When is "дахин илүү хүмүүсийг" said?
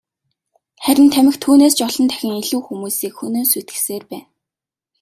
2.09-3.13